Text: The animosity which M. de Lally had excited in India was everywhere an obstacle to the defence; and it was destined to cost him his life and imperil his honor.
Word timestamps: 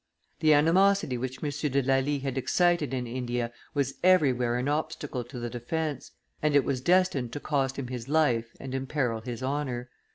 The 0.39 0.53
animosity 0.55 1.15
which 1.19 1.43
M. 1.43 1.71
de 1.71 1.81
Lally 1.83 2.17
had 2.17 2.35
excited 2.35 2.91
in 2.91 3.05
India 3.05 3.51
was 3.75 3.97
everywhere 4.03 4.55
an 4.55 4.67
obstacle 4.67 5.23
to 5.25 5.37
the 5.37 5.47
defence; 5.47 6.09
and 6.41 6.55
it 6.55 6.63
was 6.65 6.81
destined 6.81 7.31
to 7.33 7.39
cost 7.39 7.77
him 7.77 7.89
his 7.89 8.09
life 8.09 8.55
and 8.59 8.73
imperil 8.73 9.21
his 9.21 9.43
honor. 9.43 9.91